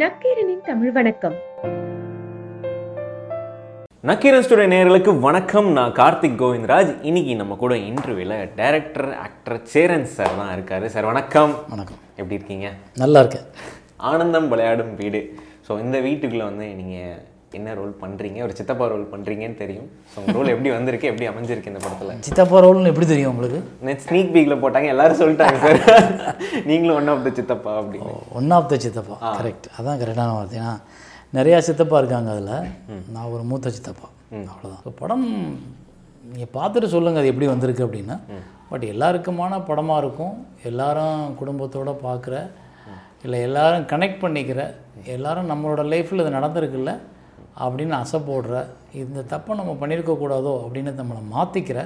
[0.00, 1.36] நக்கீரனின் தமிழ் வணக்கம்.
[4.08, 5.68] நக்கீரன் ஸ்டுடியோ நேயர்களுக்கு வணக்கம்.
[5.76, 6.90] நான் கார்த்திக் கோவிந்தராஜ்.
[7.02, 10.86] இன்னைக்கு நம்ம கூட இன்டர்வியூவில் டைரக்டர் ஆக்டர் சேரன் சார் தான் இருக்காரு.
[10.94, 11.54] சார் வணக்கம்.
[11.68, 12.00] வணக்கம்.
[12.20, 12.70] எப்படி இருக்கீங்க?
[13.02, 13.46] நல்லா இருக்கேன்.
[14.10, 15.22] ஆனந்தம் விளையாடும் வீடு.
[15.68, 17.16] ஸோ இந்த வீட்டுக்குள்ளே வந்து நீங்கள்
[17.58, 19.88] என்ன ரோல் பண்ணுறீங்க ஒரு சித்தப்பா ரோல் பண்ணுறீங்கன்னு தெரியும்.
[20.12, 21.10] ஸோ உங்கள் ரோல் எப்படி வந்திருக்கு?
[21.12, 22.12] எப்படி அமைஞ்சிருக்கு இந்த படத்தில்?
[22.28, 23.60] சித்தப்பா ரோல்னு எப்படி தெரியும் உங்களுக்கு?
[23.88, 24.88] நெட் ஸ்னீக் பீக்கில் போட்டாங்க.
[24.94, 25.80] எல்லாரும் சொல்லிட்டாங்க சார்
[26.70, 28.16] நீங்களும் ஒன் ஆஃப் த சித்தப்பா அப்படின்னு.
[28.40, 29.16] ஒன் ஆஃப் த சித்தப்பா.
[29.38, 30.58] கரெக்ட் அதான் கரெக்டான வார்த்தை.
[30.62, 30.74] ஏன்னா
[31.38, 32.52] நிறையா சித்தப்பா இருக்காங்க அதில்.
[33.14, 34.08] நான் ஒரு மூத்த சித்தப்பா.
[34.52, 35.26] அவ்வளோதான் இப்போ படம்
[36.34, 38.14] நீங்கள் பார்த்துட்டு சொல்லுங்கள் அது எப்படி வந்திருக்கு அப்படின்னு.
[38.70, 40.36] பட் எல்லாருக்குமான படமாக இருக்கும்.
[40.70, 42.36] எல்லாரும் குடும்பத்தோடு பார்க்குற
[43.24, 44.60] இல்லை எல்லாரும் கனெக்ட் பண்ணிக்கிற
[45.14, 46.92] எல்லாரும் நம்மளோட லைஃப்பில் இது நடந்திருக்குல்ல.
[47.64, 48.64] அப்படின்னு அசை போடுற
[49.04, 51.78] இந்த தப்பை நம்ம பண்ணியிருக்கக்கூடாதோ அப்படின்னு நம்மளை மாற்றிக்கிற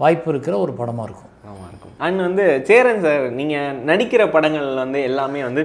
[0.00, 1.30] வாய்ப்பு இருக்கிற ஒரு படமாக இருக்கும்.
[1.48, 1.92] ஆமாம் இருக்கும்.
[2.04, 5.62] அண்ட் வந்து சேரன் சார் நீங்கள் நடிக்கிற படங்கள் வந்து எல்லாமே வந்து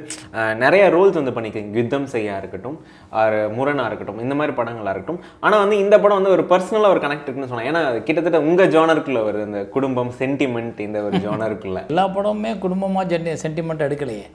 [0.63, 2.77] நிறைய ரோல்ஸ் வந்து பண்ணிக்கிறீங்க யுத்தம் செய்யா இருக்கட்டும்
[3.21, 5.21] ஆர் முரணா இருக்கட்டும் இந்த மாதிரி படங்களாக இருக்கட்டும்.
[5.45, 9.21] ஆனால் வந்து இந்த படம் வந்து ஒரு பர்சனலாக ஒரு கனெக்ட் இருக்குன்னு சொல்லலாம் ஏன்னா கிட்டத்தட்ட உங்கள் ஜானருக்குள்ள
[9.27, 14.27] வருது இந்த குடும்பம் சென்டிமெண்ட் இந்த ஒரு ஜானருக்குள்ள எல்லா படமுமே குடும்பமாக சென்டிமெண்ட் எடுக்கலையே.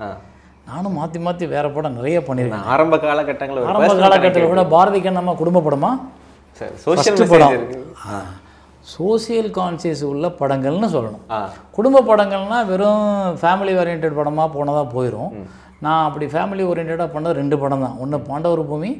[0.69, 5.63] நானும் மாற்றி மாற்றி வேறு படம் நிறைய பண்ணியிருக்கேன் ஆரம்ப காலகட்டங்களில் ஆரம்ப காலகட்டத்தில் கூட பாரதி கண்ணம்மா குடும்ப
[5.67, 5.91] படமா.
[6.85, 7.57] ஃபஸ்ட்டு படம்
[8.93, 11.23] சோசியல் கான்சியஸ் உள்ள படங்கள்னு சொல்லணும்.
[11.77, 13.05] குடும்ப படங்கள்னா வெறும்
[13.43, 15.31] ஃபேமிலி ஓரியன்ட் படமாக போனதாக போயிடும்
[15.85, 17.97] நான் அப்படி ஃபேமிலி ஓரியன்டாக பண்ணது ரெண்டு படம் தான்.
[18.03, 18.91] ஒன்று பாண்டவர் பூமி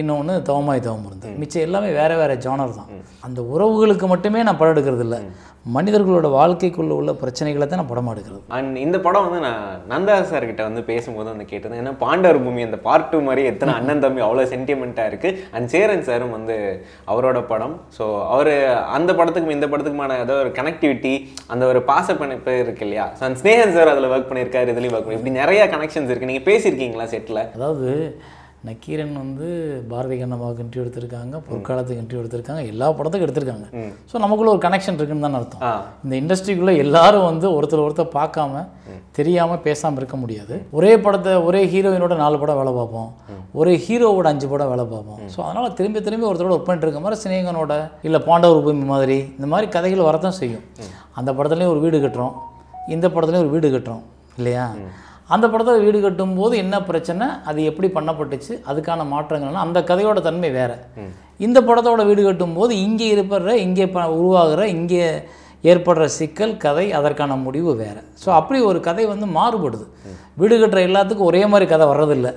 [0.00, 2.90] இன்னொன்று தவமாய் தவம் இருந்து மிச்சம் எல்லாமே வேறு வேறு ஜானர் தான்.
[3.26, 5.18] அந்த உறவுகளுக்கு மட்டுமே நான் படம் எடுக்கிறது இல்லை
[5.74, 8.40] மனிதர்களோட வாழ்க்கைக்குள்ளே உள்ள பிரச்சனைகளை தான் நான் படமாக எடுக்கிறது.
[8.56, 9.60] அண்ட் இந்த படம் வந்து நான்
[9.92, 13.74] நந்தா சார் கிட்ட வந்து பேசும்போது வந்து கேட்டது ஏன்னா பாண்டவர் பூமி அந்த பார்ட் டூ மாதிரி எத்தனை
[13.80, 16.56] அண்ணன் தம்பி அவ்வளோ சென்டிமெண்ட்டாக இருக்குது அண்ட் சேரன் சாரும் வந்து
[17.12, 17.76] அவரோட படம்.
[17.98, 18.04] ஸோ
[18.34, 18.52] அவர்
[18.96, 21.14] அந்த படத்துக்கும் இந்த படத்துக்குமான ஏதோ ஒரு கனெக்டிவிட்டி
[21.54, 23.08] அந்த ஒரு பாச பிணைப்பு இருக்கு இல்லையா?
[23.18, 26.48] ஸோ அந்த ஸ்னேகன் சார் அதில் ஒர்க் பண்ணியிருக்காரு இதுலேயும் ஒர்க் பண்ணி இப்படி நிறைய கனெக்ஷன்ஸ் இருக்குது நீங்கள்
[26.52, 27.90] பேசியிருக்கீங்களா செட்டில் அதாவது
[28.66, 29.46] நக்கீரன் வந்து
[29.90, 33.66] பாரதி கண்ணம்மாவுக்கு இன்டர்வியூ எடுத்திருக்காங்க பொற்காலத்துக்கு இன்டர்வியூ எடுத்திருக்காங்க எல்லா படத்துக்கும் எடுத்திருக்காங்க.
[34.10, 35.62] ஸோ நமக்குள்ள ஒரு கனெக்ஷன் இருக்குன்னு தான் அர்த்தம்.
[36.04, 38.62] இந்த இண்டஸ்ட்ரிக்குள்ளே எல்லாரும் வந்து ஒருத்தர் ஒருத்தர் பார்க்காம
[39.18, 40.54] தெரியாமல் பேசாமல் இருக்க முடியாது.
[40.78, 43.10] ஒரே படத்தை ஒரே ஹீரோயினோட நாலு படம் வேலை பார்ப்போம்.
[43.60, 45.20] ஒரே ஹீரோவோட அஞ்சு படம் வேலை பார்ப்போம்.
[45.34, 47.74] ஸோ அதனால் திரும்பி திரும்பி ஒருத்தரோட ஒர்க் பண்ணிட்டு இருக்க மாதிரி சினேகனோட
[48.08, 50.64] இல்லை பாண்டவர் பூமி மாதிரி இந்த மாதிரி கதைகள் வரத்தான் செய்யும்.
[51.20, 52.34] அந்த படத்துலேயும் ஒரு வீடு கட்டுறோம்.
[52.96, 54.04] இந்த படத்துலேயும் ஒரு வீடு கட்டுறோம்.
[54.40, 54.66] இல்லையா?
[55.30, 57.26] அந்த படத்தில் வீடு கட்டும்போது என்ன பிரச்சனை?
[57.48, 58.54] அது எப்படி பண்ணப்பட்டுச்சு?
[58.70, 60.72] அதுக்கான மாற்றங்கள்னா அந்த கதையோட தன்மை வேற.
[61.46, 65.06] இந்த படத்தோட வீடு கட்டும்போது இங்கே இருப்படுற இங்கே ப உருவாகிற இங்கே
[65.70, 67.96] ஏற்படுற சிக்கல் கதை அதற்கான முடிவு வேற.
[68.22, 69.86] ஸோ அப்படி ஒரு கதை வந்து மாறுபடுது.
[70.40, 72.28] வீடு கட்டுற எல்லாத்துக்கும் ஒரே மாதிரி கதை வர்றதில்ல.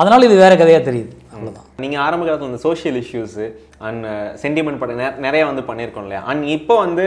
[0.00, 1.12] அதனால இது வேற கதையாக தெரியுது.
[1.34, 3.46] அவ்வளோதான் நீங்கள் ஆரம்ப காலத்தில் வந்து சோஷியல் இஷ்யூஸு
[3.81, 4.05] அண்ட்
[4.41, 7.05] சென்டிமெண்ட் படம் நெ- நிறைய வந்து பண்ணியிருக்கோம் இல்லையா அண்ட் இப்போ வந்து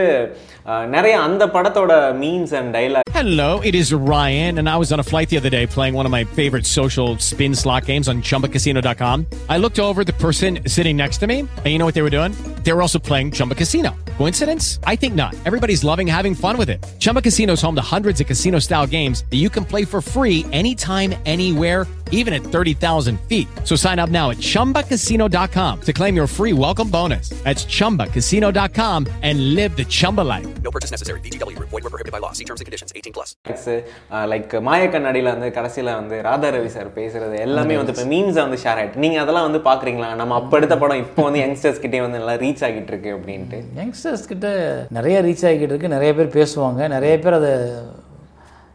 [0.65, 4.99] அஹ், நிறைய அந்த படத்தோட means and dialogue Hello, it is Ryan, and I was on
[4.99, 8.17] a flight the other day playing one of my favorite social spin slot games on
[8.21, 9.17] chumbacasino.com.
[9.49, 12.01] I looked over at the person sitting next to me, and you know what they
[12.01, 12.33] were doing?
[12.65, 13.91] They were also playing Chumba Casino.
[14.17, 14.65] Coincidence?
[14.85, 15.33] I think not.
[15.45, 16.81] Everybody's loving having fun with it.
[16.99, 20.01] Chumba Casino is home to hundreds of casino style games that you can play for
[20.07, 21.81] free anytime, anywhere,
[22.13, 23.47] even at 30,000 feet.
[23.63, 27.26] So sign up now at chumbacasino.com to claim your free welcome bonus.
[27.44, 30.46] That's chumbacasino.com and live the Chumba life.
[30.64, 31.18] No purchase necessary.
[31.20, 31.68] VGW Group.
[31.70, 32.32] Void were prohibited by law.
[32.32, 32.90] See terms and conditions.
[32.96, 33.28] 18 plus.
[34.32, 38.58] Like மாய கண்ணாடியில் வந்து கடைசியில் வந்து Radha Ravi sir பேசுறது எல்லாமே வந்து இப்போ மீம்ஸை வந்து
[38.64, 42.20] ஷேர் ஆகிட்டு நீங்கள் அதெல்லாம் வந்து பார்க்குறீங்களா நம்ம அப்போ எடுத்த படம் இப்போ வந்து யங்ஸ்டர்ஸ் கிட்டே வந்து
[42.22, 44.48] நல்லா ரீச் ஆகிட்டு இருக்கு அப்படின்ட்டு யங்ஸ்டர்ஸ் கிட்ட
[44.98, 47.52] நிறைய ரீச் ஆகிக்கிட்டு இருக்கு நிறைய பேர் பேசுவாங்க நிறைய பேர் அதை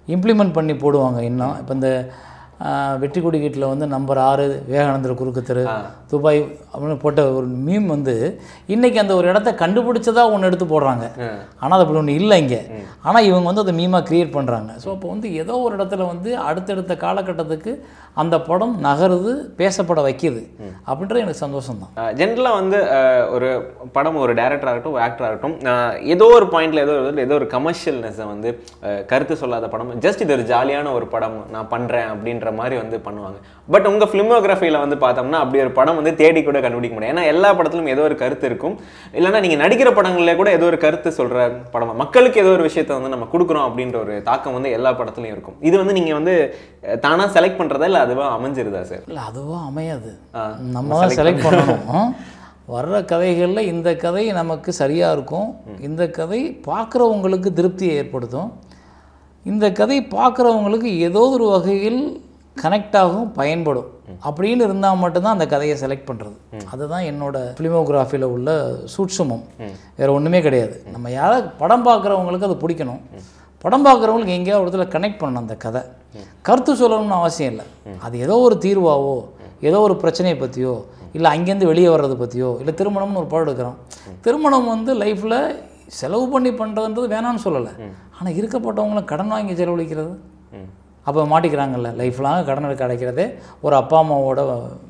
[0.07, 1.91] இம்ப்ளிமெண்ட் பண்ணி போடுவாங்க இன்னும் இப்போ இந்த
[3.01, 5.63] வெற்றி கொடி கீட்டில் வந்து நம்பர் ஆறு விவேகானந்தர் குறுக்கு தெரு
[6.11, 6.39] துபாய்
[6.71, 8.13] அப்படின்னு போட்ட ஒரு மீம் வந்து
[8.69, 11.05] இன்னைக்கு அந்த ஒரு இடத்த கண்டுபிடிச்சதா ஒன்று எடுத்து போடுறாங்க.
[11.61, 12.59] ஆனால் அது அப்படி ஒன்று இல்லை இங்கே.
[13.03, 16.95] ஆனால் இவங்க வந்து அதை மீமாக கிரியேட் பண்ணுறாங்க ஸோ அப்போ வந்து ஏதோ ஒரு இடத்துல வந்து அடுத்தடுத்த
[17.03, 17.73] காலகட்டத்துக்கு
[18.17, 20.41] அந்த படம் நகருது பேசப்பட வைக்கிது
[20.87, 22.79] அப்படின்றது எனக்கு சந்தோஷம் தான் ஜென்ரலாக வந்து
[23.35, 23.49] ஒரு
[23.93, 27.47] படம் ஒரு டேரக்டராக இருக்கட்டும் ஒரு ஆக்டராக இருக்கட்டும் அஹ், ஏதோ ஒரு பாயிண்ட்ல ஏதோ ஒரு ஏதோ ஒரு
[27.53, 28.49] கமர்ஷியல்னஸை வந்து
[29.09, 29.93] கருத்து சொல்லாத படம்.
[30.03, 33.37] ஜஸ்ட் இது ஒரு ஜாலியான ஒரு படம் நான் பண்ணுறேன் அப்படின்ற மாதிரி வந்து பண்ணுவாங்க.
[33.73, 37.13] பட் உங்கள் ஃபிலிமோகிராஃபியில் வந்து பார்த்தோம்னா அப்படி ஒரு படம் வந்து தேடி கூட கண்டுபிடிக்க முடியாது.
[37.15, 38.75] ஏன்னா எல்லா படத்திலும் ஏதோ ஒரு கருத்து இருக்கும்.
[39.19, 43.13] இல்லைன்னா நீங்கள் நடிக்கிற படங்களில் கூட ஏதோ ஒரு கருத்து சொல்கிற படம் மக்களுக்கு ஏதோ ஒரு விஷயத்தை வந்து
[43.15, 45.57] நம்ம கொடுக்குறோம் அப்படின்ற ஒரு தாக்கம் வந்து எல்லா படத்துலையும் இருக்கும்.
[45.69, 46.35] இது வந்து நீங்கள் வந்து
[47.05, 50.11] தானாக செலக்ட் பண்ணுறதா இல்லை அதுவாக அமைஞ்சிருதா சார் இல்லை அதுவாக அமையாது.
[50.77, 52.11] நம்ம செலக்ட் பண்ணணும்.
[52.73, 55.47] வர்ற கதைகளில் இந்த கதை நமக்கு சரியாக இருக்கும்.
[55.87, 58.51] இந்த கதை பார்க்குறவங்களுக்கு திருப்தியை ஏற்படுத்தும்.
[59.45, 62.01] இந்த கதை பார்க்குறவங்களுக்கு ஏதோ ஒரு வகையில்
[62.57, 63.89] கனெக்ட் ஆகும் பயன்படும்.
[64.27, 66.35] அப்படின்னு இருந்தால் மட்டும்தான் அந்த கதையை செலக்ட் பண்ணுறது
[66.71, 68.49] அதுதான் என்னோட ஃபிலிமோகிராஃபியில் உள்ள
[68.93, 69.43] சூட்சுமம்.
[69.99, 70.75] வேறு ஒன்றுமே கிடையாது.
[70.93, 73.01] நம்ம யாராவது படம் பார்க்குறவங்களுக்கு அது பிடிக்கணும்.
[73.65, 75.81] படம் பார்க்குறவங்களுக்கு எங்கேயாவது ஒரு இடத்துல கனெக்ட் பண்ணணும் அந்த கதை.
[76.47, 77.65] கருத்து சொல்லணும்னு அவசியம் இல்லை.
[78.05, 79.15] அது ஏதோ ஒரு தீர்வாவோ
[79.69, 80.73] ஏதோ ஒரு பிரச்சனையை பற்றியோ
[81.17, 83.77] இல்லை அங்கேருந்து வெளியே வர்றதை பற்றியோ இல்லை திருமணம்னு ஒரு படம் எடுக்கிறோம்.
[84.25, 85.39] திருமணம் வந்து லைஃப்பில்
[85.99, 87.73] செலவு பண்ணி பண்ணுறதுன்றது வேணாம்னு சொல்லலை.
[88.17, 90.13] ஆனால் இருக்கப்பட்டவங்களும் கடன் வாங்கி செலவழிக்கிறது.
[91.07, 91.89] அப்போ மாட்டிக்கிறாங்கல்ல.
[92.01, 93.25] லைஃப் லாங் கடன் எடுக்க அடைக்கிறதே.
[93.65, 94.41] ஒரு அப்பா அம்மாவோட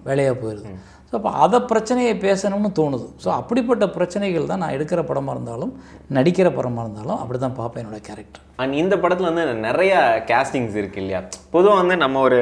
[0.10, 0.74] வேலையாக போயிடுது
[1.10, 3.08] ஸோ அப்போ அதை பிரச்சனையை பேசணும்னு தோணுது.
[3.24, 5.72] ஸோ அப்படிப்பட்ட பிரச்சனைகள் தான் நான் எடுக்கிற படமாக இருந்தாலும்
[6.18, 9.94] நடிக்கிற படமாக இருந்தாலும் அப்படி தான் பார்ப்பேன் என்னோட கேரக்டர் அண்ட் இந்த படத்தில் வந்து நிறைய
[10.32, 11.22] கேஸ்டிங்ஸ் இருக்கு இல்லையா?
[11.56, 12.40] பொதுவாக வந்து நம்ம ஒரு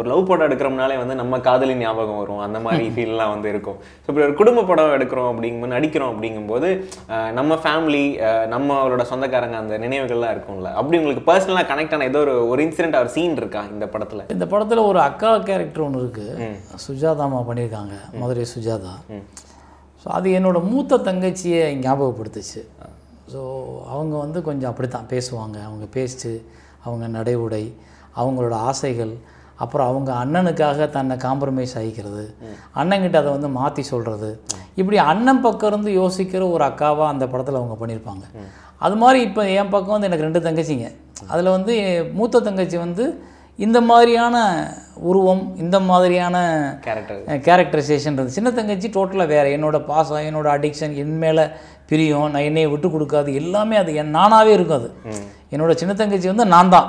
[0.00, 2.42] ஒரு லவ் படம் எடுக்கிறோம்னாலே வந்து நம்ம காதலி ஞாபகம் வரும்.
[2.46, 3.78] அந்த மாதிரி ஃபீல்லாம் வந்து இருக்கும்.
[4.02, 6.68] ஸோ இப்படி ஒரு குடும்ப படம் எடுக்கிறோம் அப்படிங்கும்போது நடிக்கிறோம் அப்படிங்கும்போது
[7.38, 8.04] நம்ம ஃபேமிலி
[8.54, 10.70] நம்மளோட சொந்தக்காரங்க அந்த நினைவுகள்லாம் இருக்கும்ல.
[10.80, 14.24] அப்படி உங்களுக்கு பர்சனலாக கனெக்ட் ஆன ஏதோ ஒரு ஒரு இன்சிடென்ட் ஒரு சீன் இருக்கா இந்த படத்தில்?
[14.36, 16.48] இந்த படத்தில் ஒரு அக்கா கேரக்டர் ஒன்று இருக்குது
[16.86, 17.96] சுஜாதாமா பண்ணியிருக்காங்க.
[18.22, 18.94] மதுரை சுஜாதா.
[20.02, 22.62] ஸோ அது என்னோட மூத்த தங்கச்சியை ஞாபகப்படுத்துச்சு.
[23.32, 23.40] ஸோ
[23.94, 25.56] அவங்க வந்து கொஞ்சம் அப்படி தான் பேசுவாங்க.
[25.68, 26.32] அவங்க பேச்சு
[26.86, 27.64] அவங்க நடை உடை
[28.20, 29.12] அவங்களோட ஆசைகள்
[29.62, 32.24] அப்புறம் அவங்க அண்ணனுக்காக தன்னை காம்ப்ரமைஸ் ஆகிக்கிறது.
[32.80, 34.30] அண்ணங்கிட்ட அதை வந்து மாற்றி சொல்கிறது
[34.80, 38.24] இப்படி அண்ணன் பக்கம் இருந்து யோசிக்கிற ஒரு அக்காவாக அந்த படத்தில் அவங்க பண்ணியிருப்பாங்க
[38.86, 40.86] அது மாதிரி இப்போ என் பக்கம் வந்து எனக்கு ரெண்டு தங்கச்சிங்க.
[41.32, 41.74] அதில் வந்து
[42.18, 43.04] மூத்த தங்கச்சி வந்து
[43.66, 44.36] இந்த மாதிரியான
[45.08, 46.36] உருவம் இந்த மாதிரியான
[46.86, 48.36] கேரக்டர் கேரக்டரைசேஷன் இருந்தது.
[48.36, 49.50] சின்ன தங்கச்சி டோட்டலாக வேறு.
[49.56, 51.44] என்னோட பாசம் என்னோட அடிக்ஷன் என் மேலே
[51.90, 54.88] பிரியம் நான் என்னையை விட்டு கொடுக்காது எல்லாமே அது என் நானாகவே இருக்கும் அது.
[55.54, 56.88] என்னோட சின்ன தங்கச்சி வந்து நான் தான்.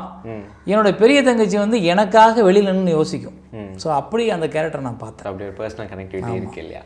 [0.72, 3.38] என்னோட பெரிய தங்கச்சி வந்து எனக்காக வெளியில் நின்று யோசிக்கும்.
[3.84, 5.30] ஸோ அப்படி அந்த கேரக்டர் நான் பார்த்தேன்.
[5.30, 6.84] அப்படி ஒரு பர்சனல் கனெக்டிவிட்டி இருக்கு இல்லையா?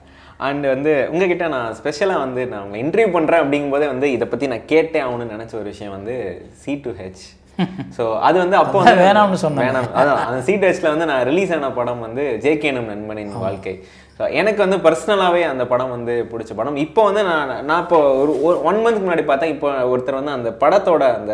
[0.48, 4.70] அண்ட் வந்து உங்ககிட்ட நான் ஸ்பெஷலாக வந்து நான் உங்களை இன்டர்வியூ பண்ணுறேன் அப்படிங்கும்போதே வந்து இதை பற்றி நான்
[4.74, 6.16] கேட்டே ஆகணும்னு நினச்ச ஒரு விஷயம் வந்து
[6.64, 7.26] சி டு ஹெச்
[7.98, 9.68] ஸோ அது வந்து அப்போ வந்து வேணாம்னு சொன்னாங்க.
[9.68, 9.92] வேணாம்.
[10.00, 13.76] அதான் அந்த சி டு ஹெச்ல வந்து நான் ரிலீஸ் ஆன படம் வந்து ஜேகேனும் நண்பனின் வாழ்க்கை.
[14.18, 16.78] ஸோ எனக்கு வந்து பர்சனலாகவே அந்த படம் வந்து பிடிச்ச படம்.
[16.84, 18.34] இப்போ வந்து நான் நான் இப்போ ஒரு
[18.70, 19.54] ஒன் மந்த்க்கு முன்னாடி பார்த்தேன்.
[19.56, 21.34] இப்போ ஒருத்தர் வந்து அந்த படத்தோட அந்த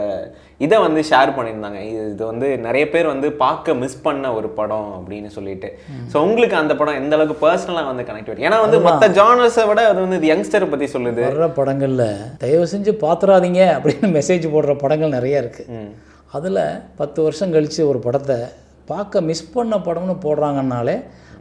[0.65, 1.79] இதை வந்து ஷேர் பண்ணியிருந்தாங்க.
[1.91, 5.69] இது இது வந்து நிறைய பேர் வந்து பார்க்க மிஸ் பண்ண ஒரு படம் அப்படின்னு சொல்லிட்டு.
[6.11, 9.99] ஸோ உங்களுக்கு அந்த படம் எந்த அளவுக்கு பர்சனலாக வந்து கனெக்ட் ஏன்னா வந்து மற்ற ஜானர்ஸை விட அது
[10.05, 11.23] வந்து யங்ஸ்டரை பற்றி சொல்லுது.
[11.29, 12.07] வர்ற படங்களில்
[12.45, 15.83] தயவு செஞ்சு பார்த்துறாதீங்க அப்படின்னு மெசேஜ் போடுற படங்கள் நிறைய இருக்குது
[16.31, 16.61] அதில்
[16.95, 18.37] பத்து வருஷம் கழித்து ஒரு படத்தை
[18.85, 20.95] பார்க்க மிஸ் பண்ண படம்னு போடுறாங்கன்னாலே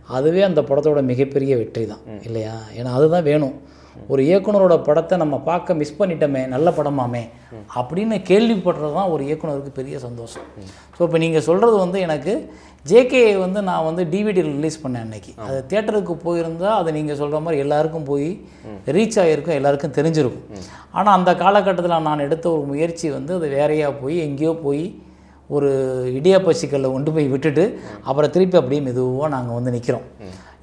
[0.09, 2.55] அதுவே அந்த படத்தோட மிகப்பெரிய வெற்றி தான் இல்லையா?
[2.77, 3.55] ஏன்னா அதுதான் வேணும்.
[4.12, 7.23] ஒரு இயக்குனரோட படத்தை நம்ம பார்க்க மிஸ் பண்ணிட்டோமே நல்ல படமாமே
[7.81, 10.47] அப்படின்னு கேள்விப்படுறது தான் ஒரு இயக்குனருக்கு பெரிய சந்தோஷம்.
[10.97, 12.35] ஸோ இப்போ நீங்கள் சொல்கிறது வந்து எனக்கு
[12.91, 15.32] ஜேகே வந்து நான் வந்து டிவிடியில் ரிலீஸ் பண்ணேன் அன்னைக்கு.
[15.47, 18.29] அது தியேட்டருக்கு போயிருந்தால் அது நீங்கள் சொல்கிற மாதிரி எல்லாருக்கும் போய்
[18.97, 20.46] ரீச் ஆகிருக்கும் எல்லாருக்கும் தெரிஞ்சிருக்கும்.
[20.96, 24.85] ஆனால் அந்த காலகட்டத்தில் நான் எடுத்த ஒரு முயற்சி வந்து அது வேறையாக போய் எங்கேயோ போய்
[25.50, 25.70] ஒரு
[26.19, 27.64] இடியாப்ப சிக்கலில் கொண்டு போய் விட்டுட்டு
[28.08, 30.06] அப்புறம் திருப்பி அப்படியே மெதுவாக நாங்கள் வந்து நிற்கிறோம்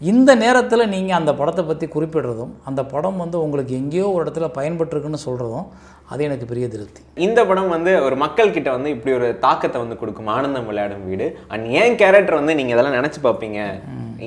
[0.01, 5.19] இந்த நேரத்தில் நீங்கள் அந்த படத்தை பற்றி குறிப்பிடுறதும் அந்த படம் வந்து உங்களுக்கு எங்கேயோ ஒரு இடத்துல பயன்பட்டுருக்குன்னு
[5.27, 5.67] சொல்கிறதும்
[6.11, 7.01] அது எனக்கு பெரிய திருப்தி.
[7.27, 11.27] இந்த படம் வந்து ஒரு மக்கள் கிட்ட வந்து இப்படி ஒரு தாக்கத்தை வந்து கொடுக்கும் ஆனந்தம் விளையாடும் வீடு.
[11.53, 13.61] அண்ட் ஏன் கேரக்டர் வந்து நீங்க இதெல்லாம் நினைச்சு பார்ப்பீங்க?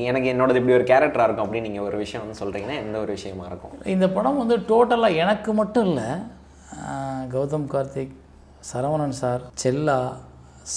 [0.09, 3.47] எனக்கு என்னோடது இப்படி ஒரு கேரக்டரா இருக்கும் அப்படின்னு நீங்க ஒரு விஷயம் வந்து சொல்றீங்கன்னா எந்த ஒரு விஷயமா
[3.50, 3.73] இருக்கும்?
[3.94, 6.09] இந்த படம் வந்து டோட்டலாக எனக்கு மட்டும் இல்லை
[7.35, 8.16] கௌதம் கார்த்திக்
[8.73, 9.99] சரவணன் சார் செல்லா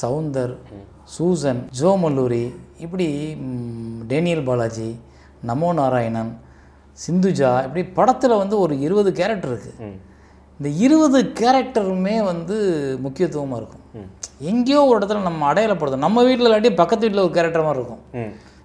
[0.01, 0.53] சவுந்தர்
[1.15, 2.43] சூசன் ஜோ மல்லூரி
[2.85, 3.07] இப்படி
[4.11, 4.89] டேனியல் பாலாஜி
[5.49, 6.31] நமோ நாராயணன்
[7.05, 9.91] சிந்துஜா இப்படி படத்தில் வந்து ஒரு இருபது கேரக்டர் இருக்குது
[10.59, 12.55] இந்த இருபது கேரக்டருமே வந்து
[13.05, 13.85] முக்கியத்துவமாக இருக்கும்.
[14.51, 18.03] எங்கேயோ ஒரு இடத்துல நம்ம அடையாளப்படுத்தும் நம்ம வீட்டில் இல்லாட்டி பக்கத்து வீட்டில் ஒரு கேரக்டர் மாதிரி இருக்கும்.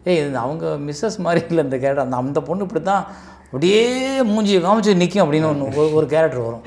[0.06, 3.04] ஏய் இது அவங்க மிஸ்ஸஸ் மாதிரி இல்லை இந்த கேரக்டர் அந்த அந்த பொண்ணு இப்படி தான்
[3.44, 3.82] அப்படியே
[4.30, 6.64] மூஞ்சியை காமிச்சு நிற்கும் அப்படின்னு ஒன்று ஒரு கேரக்டர் வரும்.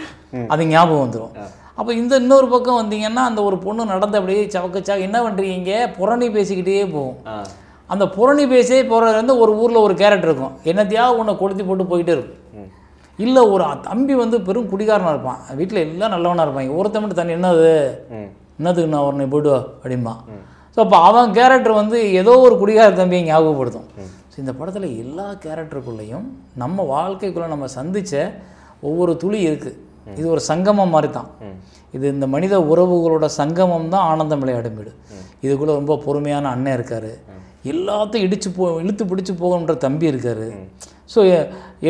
[0.54, 1.34] அது ஞாபகம் வந்துடும்
[1.78, 6.84] அப்போ இந்த இன்னொரு பக்கம் வந்தீங்கன்னா அந்த ஒரு பொண்ணு நடந்து அப்படியே சவக்கச்சா என்ன பண்ணுறீங்க புரணி பேசிக்கிட்டே
[6.96, 7.16] போகும்.
[7.94, 10.54] அந்த புரணி பேசியே போகிறது வந்து ஒரு ஊரில் ஒரு கேரக்டர் இருக்கும்.
[10.72, 12.38] என்னத்தையாவது உன்னை கொளுத்தி போட்டு போயிட்டே இருக்கும்.
[13.20, 15.42] இல்லை ஒரு தம்பி வந்து பெரும் குடிகாரனாக இருப்பான்.
[15.60, 17.74] வீட்டில் எல்லாம் நல்லவனாக இருப்பாங்க ஒருத்தன் மட்டும் தண்ணி என்னது?
[18.60, 20.14] என்னத்துக்கு நான் உடனே போய்ட்டு வா அப்படிம்பா
[20.76, 23.88] ஸோ அப்போ அவன் கேரக்டர் வந்து ஏதோ ஒரு குடிகார தம்பியை ஞாபகப்படுத்தும்.
[24.32, 26.28] ஸோ இந்த படத்தில் எல்லா கேரக்டருக்குள்ளேயும்
[26.62, 28.22] நம்ம வாழ்க்கைக்குள்ளே நம்ம சந்தித்த
[28.90, 29.80] ஒவ்வொரு துளி இருக்குது
[30.20, 31.30] இது ஒரு சங்கமம் மாதிரி தான்
[31.96, 34.92] இது இந்த மனித உறவுகளோட சங்கமம் தான் ஆனந்தம் விளையாடும் வீடு.
[35.46, 37.12] இதுக்குள்ளே ரொம்ப பொறுமையான அண்ணன் இருக்கார்.
[37.72, 40.46] எல்லாத்தையும் இடிச்சு போ இழுத்து பிடிச்சி போகணுன்ற தம்பி இருக்கார்.
[41.14, 41.20] ஸோ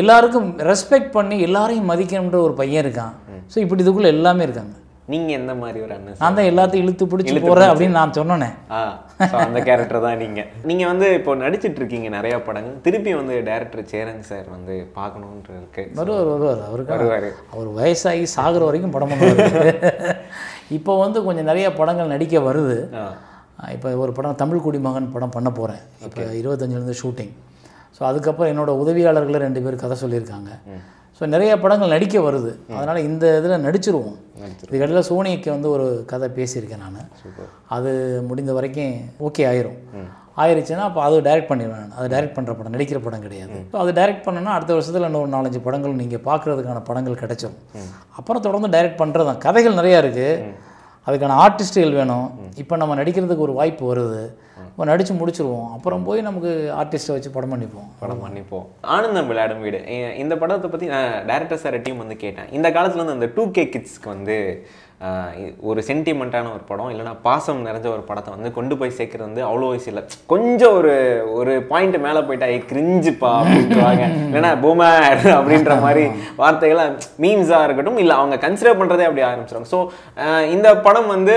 [0.00, 3.14] எல்லாருக்கும் ரெஸ்பெக்ட் பண்ணி எல்லாரையும் மதிக்கணுன்ற ஒரு பையன் இருக்கான்.
[3.52, 4.74] ஸோ இப்படி இதுக்குள்ளே எல்லாமே இருக்காங்க.
[5.12, 8.48] நீங்க எந்த மாதிரி ஒரு அண்ணன் நான் தான் எல்லாத்தையும் இழுத்து பிடிச்சி போகிறேன் அப்படின்னு நான் சொன்னேனே.
[8.76, 8.80] ஆ
[9.46, 10.40] அந்த கேரக்டர் தான் நீங்க.
[10.68, 12.76] நீங்க வந்து இப்போ நடிச்சிட்டு இருக்கீங்க நிறைய படங்கள்.
[12.86, 15.84] திருப்பி வந்து டைரக்டர் சேரன் சார் வந்து பார்க்கணுன்ற இருக்கு.
[16.00, 16.62] வருவார் வருவார்.
[16.68, 17.30] அவருக்கு வருவாரு.
[17.54, 19.78] அவர் வயசாகி சாகுற வரைக்கும் படம் பண்ணுவார்.
[20.78, 22.78] இப்போ வந்து கொஞ்சம் நிறைய படங்கள் நடிக்க வருது.
[23.76, 27.32] இப்போ ஒரு படம் தமிழ் குடிமகன் படம் பண்ண போகிறேன் இப்போ இருபத்தஞ்சிலேருந்து ஷூட்டிங்
[27.96, 30.50] ஸோ அதுக்கப்புறம் என்னோட உதவியாளர்களே ரெண்டு பேர் கதை சொல்லியிருக்காங்க.
[31.18, 32.50] ஸோ நிறைய படங்கள் நடிக்க வருது.
[32.76, 34.16] அதனால் இந்த இதில் நடிச்சிருவோம்.
[34.68, 37.12] இதுக்கடையில் சோனிக்கு வந்து ஒரு கதை பேசியிருக்கேன் நான்.
[37.76, 37.90] அது
[38.30, 38.96] முடிந்த வரைக்கும்
[39.28, 39.78] ஓகே ஆயிரும்.
[40.42, 41.88] ஆயிருச்சுன்னா அப்போ அது டைரக்ட் பண்ணிடுவேன்.
[41.98, 43.56] அது டைரக்ட் பண்ணுற படம் நடிக்கிற படம் கிடையாது.
[43.72, 47.58] ஸோ அது டைரக்ட் பண்ணனா அடுத்த வருஷத்தில் இன்னொரு நாலஞ்சு படங்கள் நீங்கள் பார்க்குறதுக்கான படங்கள் கிடைச்சிரும்.
[48.20, 49.42] அப்புறம் தொடர்ந்து டைரக்ட் பண்ணுறது தான்.
[49.46, 50.30] கதைகள் நிறையா இருக்குது
[51.06, 52.26] அதுக்கான ஆர்டிஸ்ட்டுகள் வேணும்.
[52.62, 54.22] இப்போ நம்ம நடிக்கிறதுக்கு ஒரு வாய்ப்பு வருது.
[54.68, 55.70] இப்போ நடித்து முடிச்சிருவோம்.
[55.76, 57.88] அப்புறம் போய் நமக்கு ஆர்டிஸ்ட்டை வச்சு படம் பண்ணிப்போம்.
[58.02, 58.66] படம் பண்ணிப்போம்.
[58.94, 59.80] ஆனந்தம் விளையாடும் வீடு.
[60.22, 62.48] இந்த படத்தை பற்றி நான் டேரக்டர் சார் டீம் வந்து கேட்டேன்.
[62.58, 64.36] இந்த காலத்தில் வந்து அந்த டூ கே கிட்ஸ்க்கு வந்து
[65.70, 69.68] ஒரு சென்டிமெண்ட்டான ஒரு படம் இல்லைன்னா பாசம் நிறைஞ்ச ஒரு படத்தை வந்து கொண்டு போய் சேர்க்கறது வந்து அவ்வளோ
[69.72, 70.02] வயசு இல்லை.
[70.32, 70.92] கொஞ்சம் ஒரு
[71.38, 76.04] ஒரு பாயிண்ட் மேலே போயிட்டா ஏ கிரிஞ்சுப்பா அப்படின்றாங்க இல்லைன்னா பூமர் அப்படின்ற மாதிரி
[76.42, 76.84] வார்த்தைகளை
[77.24, 79.80] மீம்ஸாக இருக்கட்டும் இல்லை அவங்க கன்சிடர் பண்ணுறதே அப்படி ஆரம்பிச்சிடும் ஸோ
[80.56, 81.36] இந்த படம் வந்து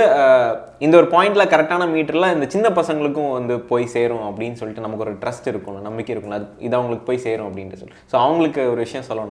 [0.86, 5.16] இந்த ஒரு பாயிண்ட்ல கரெக்டான மீட்டர்ல இந்த சின்ன பசங்களுக்கும் வந்து போய் சேரும் அப்படின்னு சொல்லிட்டு நமக்கு ஒரு
[5.24, 7.96] ட்ரஸ்ட் இருக்கும்ல நம்பிக்கை இருக்கும்ல அது இது அவங்களுக்கு போய் சேரும் அப்படின்ட்டு சொல்லி.
[8.12, 9.35] ஸோ அவங்களுக்கு ஒரு விஷயம் சொல்லணும்.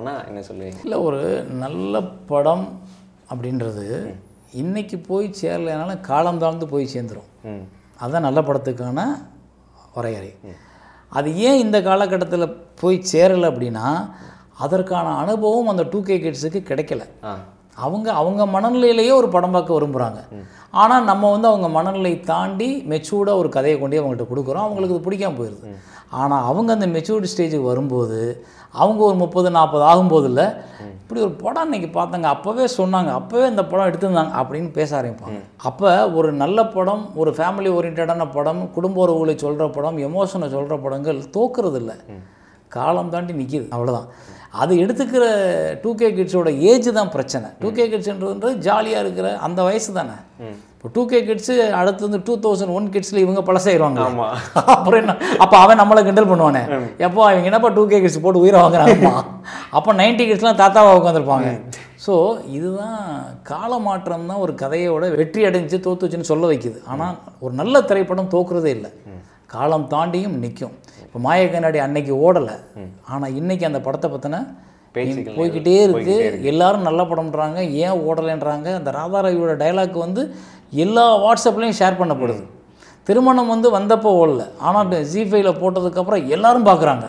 [0.00, 1.20] ஆனா என்ன சொல்லுவீங்க இல்லை ஒரு
[1.62, 2.00] நல்ல
[2.30, 2.64] படம்
[3.30, 3.84] அப்படின்றது
[4.62, 7.28] இன்னைக்கு போய் சேரலைனாலும் காலம் தாழ்ந்து போய் சேர்ந்துரும்.
[8.00, 9.00] அதுதான் நல்ல படத்துக்கான
[9.96, 10.30] வரையறை.
[11.12, 13.86] அது ஏன் இந்த காலகட்டத்தில் போய் சேரலை அப்படின்னா
[14.64, 17.02] அதற்கான அனுபவம் அந்த டூ கே கிட்ஸுக்கு கிடைக்கல.
[17.86, 20.20] அவங்க அவங்க மனநிலையிலேயே ஒரு படம் பார்க்க விரும்புகிறாங்க
[20.82, 24.66] ஆனால் நம்ம வந்து அவங்க மனநிலை தாண்டி மெச்சூர்டாக ஒரு கதையை கொண்டு அவங்கள்ட்ட கொடுக்குறோம்.
[24.66, 25.74] அவங்களுக்கு அது பிடிக்காம போயிடுது
[26.20, 28.20] ஆனால் அவங்க அந்த மெச்சூர்டு ஸ்டேஜுக்கு வரும்போது
[28.74, 30.46] அவங்க ஒரு முப்பது நாற்பது ஆகும்போது இல்லை
[31.00, 35.38] இப்படி ஒரு படம் இன்னைக்கு பார்த்தாங்க அப்போவே சொன்னாங்க அப்போவே இந்த படம் எடுத்திருந்தாங்க அப்படின்னு பேச ஆரம்பிப்பாங்க.
[35.64, 41.20] அப்போ ஒரு நல்ல படம் ஒரு ஃபேமிலி ஓரியன்டான படம் குடும்ப உறவுகளை சொல்கிற படம் எமோஷனை சொல்கிற படங்கள்
[41.36, 41.96] தோக்குறது இல்லை
[42.68, 44.08] காலம் தாண்டி நிற்கிது அவ்வளோதான்
[44.50, 45.24] அது எடுத்துக்கிற
[45.82, 47.48] டூ கே கிட்ஸோட ஏஜ் தான் பிரச்சனை.
[47.62, 50.16] டூ கே கிட்ஸ்ன்றது ஜாலியாக இருக்கிற அந்த வயசு தானே.
[50.86, 54.00] இப்போ டூ கே கிட்ஸு அடுத்து வந்து டூ தௌசண்ட் ஒன் கிட்ஸில் இவங்க பழசாயிருவாங்க.
[54.08, 54.26] ஆமா.
[54.74, 55.14] அப்புறம் என்ன?
[55.44, 56.60] அப்போ அவன் நம்மளை கிண்டல் பண்ணுவானே.
[57.06, 59.12] எப்போ அவங்க என்னப்பா டூ கே கிட்ஸ் போட்டு உயிரை வாங்குறாங்கப்பா
[59.76, 61.48] அப்போ நைன்டி கிட்ஸ்லாம் தாத்தாவா உட்காந்துருப்பாங்க
[62.04, 62.14] ஸோ
[62.58, 63.00] இதுதான்
[63.50, 66.78] கால மாற்றம் தான் ஒரு கதையோட வெற்றி அடைஞ்சு தோத்துச்சுன்னு சொல்ல வைக்குது.
[66.92, 67.16] ஆனால்
[67.46, 68.92] ஒரு நல்ல திரைப்படம் தோக்குறதே இல்லை.
[69.54, 70.76] காலம் தாண்டியும் நிற்கும்
[71.06, 72.56] இப்போ மாய கண்ணாடி அன்னைக்கு ஓடலை.
[73.14, 74.42] ஆனால் இன்னைக்கு அந்த படத்தை பற்றின
[74.94, 75.38] போய்கிட்டே இருக்கு.
[75.38, 75.72] போய்க்கிட்டே
[76.26, 76.50] இருக்கு.
[76.50, 78.68] எல்லாரும் நல்ல படம்ன்றாங்க ஏன் ஓடலைன்றாங்க.
[78.78, 80.22] அந்த ராதாரவியோட டைலாக் வந்து
[80.70, 82.44] எல்லா வாட்ஸ்அப்லேயும் ஷேர் பண்ணப்படுது.
[83.02, 84.46] திருமணம் வந்து வந்தப்போ ஓடல.
[84.58, 87.08] ஆனால் ஜி ஃபைவ்ல போட்டதுக்கப்புறம் எல்லாரும் பார்க்குறாங்க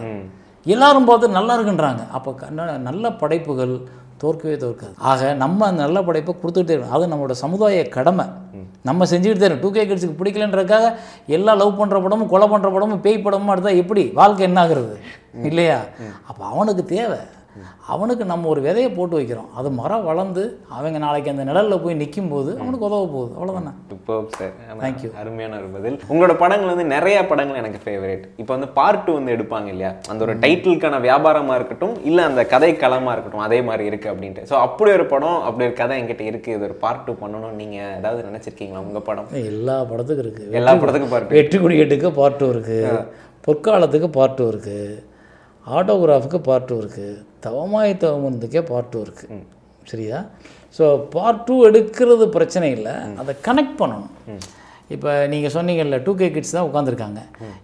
[0.66, 2.10] எல்லாரும் பார்த்து நல்லா இருக்குன்றாங்க.
[2.12, 3.80] அப்போ கண்ண- நல்ல படைப்புகள்
[4.18, 4.94] தோற்கவே தோற்காது.
[4.98, 6.90] ஆக நம்ம அந்த நல்ல படைப்பை கொடுத்துக்கிட்டே இருக்கணும்.
[6.90, 8.26] அது நம்மளோட சமுதாய கடமை.
[8.84, 10.96] நம்ம செஞ்சுக்கிட்டு தான் டூ கே கிட்ஸுக்கு பிடிக்கலன்றதுக்காக
[11.28, 14.12] எல்லா லவ் பண்ணுற படமும் கொலை பண்ணுற படமும் பேய் படமும் எடுத்தால் எப்படி?
[14.14, 14.96] வாழ்க்கை என்ன ஆகுறது?
[15.44, 15.80] இல்லையா?
[16.28, 17.18] அப்போ அவனுக்கு தேவை.
[17.94, 19.50] அவனுக்கு நம்ம ஒரு விதையை போட்டு வைக்கிறோம்.
[19.60, 20.44] அது மரம் வளர்ந்து
[20.78, 23.32] அவங்க நாளைக்கு அந்த நிழலில் போய் நிற்கும் போது அவனுக்கு உதவ போகுது.
[23.38, 25.10] அவ்வளோதானே சூப்பர் சார் Thank you.
[25.22, 25.98] அருமையான ஒரு பதில்.
[26.12, 29.92] உங்களோட படங்கள் வந்து நிறைய படங்கள் எனக்கு ஃபேவரேட் இப்போ வந்து பார்ட் டூ வந்து எடுப்பாங்க இல்லையா?
[30.12, 34.46] அந்த ஒரு டைட்டிலுக்கான வியாபாரமா இருக்கட்டும் இல்ல அந்த கதை களமா இருக்கட்டும் அதே மாதிரி இருக்கு அப்படின்ட்டு.
[34.52, 36.56] ஸோ அப்படி ஒரு படம் அப்படி ஒரு கதை என்கிட்ட இருக்கு.
[36.58, 39.30] இது ஒரு பார்ட் டூ பண்ணணும்னு நீங்க ஏதாவது நினைச்சிருக்கீங்களா உங்க படம்?
[39.52, 41.36] எல்லா படத்துக்கும் இருக்குது எல்லா படத்துக்கும் part two.
[41.38, 42.92] வெற்றி கொடிக்கட்டுக்கு பார்ட் டூ இருக்குது
[43.48, 44.88] பொற்காலத்துக்கு பார்ட் டூ இருக்குது
[45.68, 47.14] ஆட்டோகிராஃபுக்கு பார்ட் டூ இருக்குது
[47.46, 49.39] தவமாய் தவமந்ததுக்கே பார்ட் டூ இருக்குது
[49.91, 50.20] சரியா?
[50.77, 52.96] ஸோ பார்ட் டூ எடுக்கிறது பிரச்சனை இல்லை.
[53.22, 54.13] அதை கனெக்ட் பண்ணணும்.
[54.96, 57.22] இப்போ நீங்கள் சொன்னீங்கல்ல டூ கே கிட்ஸ் தான் உட்காந்துருக்காங்க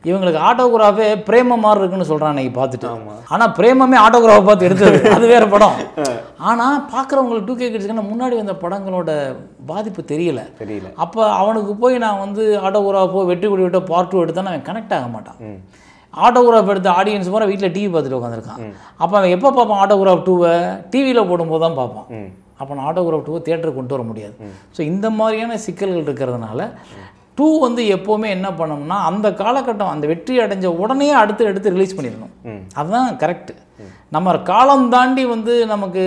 [0.10, 2.88] இவங்களுக்கு ஆட்டோகிராஃபே பிரேம மாதிரி இருக்குன்னு சொல்கிறான் இன்னைக்கு பார்த்துட்டு.
[3.34, 4.98] ஆனால் பிரேமமே ஆட்டோகிராஃபை பார்த்து எடுத்தது.
[5.16, 5.78] அது வேறு படம்.
[6.50, 9.12] ஆனால் பார்க்குறவங்களுக்கு டூ கே கிட்ஸ்க்கு முன்னாடி வந்த படங்களோட
[9.72, 10.44] பாதிப்பு தெரியல.
[10.62, 10.90] தெரியல.
[11.06, 15.10] அப்போ அவனுக்கு போய் நான் வந்து ஆட்டோகிராஃபோ வெற்றி கொடி விட்டோ பார்ட் டூ எடுத்தேன்னா அவன் கனெக்ட் ஆக
[15.16, 15.40] மாட்டான்.
[16.14, 18.62] ஆட்டோகிராஃப் எடுத்த ஆடியன்ஸ் பூரா வீட்டில் டிவி பார்த்துட்டு உட்காந்துருக்கான்
[18.98, 20.54] அப்போ அவன் எப்போ பார்ப்பான் ஆட்டோகிராஃப் டூவை
[20.94, 22.08] டிவியில் போடும்போது தான் பார்ப்பான்
[22.60, 24.36] அப்போ நான் ஆட்டோகிராஃப் டூவை தியேட்டருக்கு கொண்டு வர முடியாது.
[24.76, 26.60] ஸோ இந்த மாதிரியான சிக்கல்கள் இருக்கிறதுனால
[27.38, 32.34] டூ வந்து எப்போவுமே என்ன பண்ணோம்னா அந்த காலகட்டம் அந்த வெற்றி அடைஞ்ச உடனே அடுத்து எடுத்து ரிலீஸ் பண்ணிடணும்.
[32.80, 33.54] அதுதான் கரெக்ட்
[34.16, 36.02] நம்ம காலம் தாண்டி வந்து நமக்கு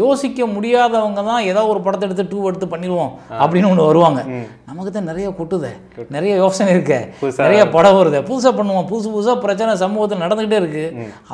[0.00, 4.22] யோசிக்க முடியாதவங்க தான் ஏதோ ஒரு படத்தை எடுத்து டூ எடுத்து பண்ணிடுவோம் அப்படின்னு ஒன்று வருவாங்க.
[4.70, 5.72] நமக்கு தான் நிறைய கொட்டுதே.
[6.16, 6.98] நிறைய யோசனை இருக்கே.
[7.44, 8.20] நிறைய படம் வருது.
[8.30, 8.88] புதுசாக பண்ணுவோம்.
[8.90, 10.84] புதுசு புதுசாக பிரச்சனை சமூகத்தில் நடந்துக்கிட்டே இருக்கு.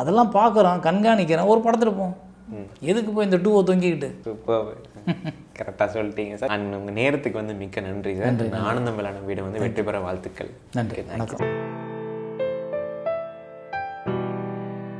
[0.02, 1.50] அதெல்லாம் பார்க்குறோம் கண்காணிக்கிறோம்.
[1.54, 2.14] ஒரு படத்தை எடுப்போம்.
[2.80, 4.20] எதுக்கு போய் இந்த டூவை தொங்கிக்கிட்டு?
[4.20, 4.76] சூப்பர்
[5.58, 6.48] கரெக்டாக சொல்லிட்டீங்க சார்.
[6.48, 8.52] அண்ட் உங்கள் நேரத்துக்கு வந்து மிக்க நன்றி சார்.
[8.52, 10.50] ஆனந்தம் விளாட வீடு வந்து வெற்றி பெற வாழ்த்துக்கள்.
[10.72, 11.02] நன்றி.
[11.02, 11.72] வணக்கம்.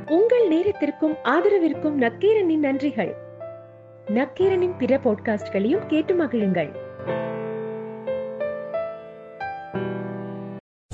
[0.07, 3.13] உங்கள் நேரத்திற்கும் ஆதரவிற்கும் நக்கீரனின் நன்றிகள்.
[4.07, 6.71] நக்கீரனின் பிற பாட்காஸ்ட்களையும் கேட்டு மகிழுங்கள்.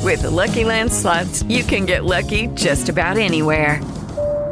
[0.05, 3.73] With the Lucky Land slots, you can get lucky just about anywhere.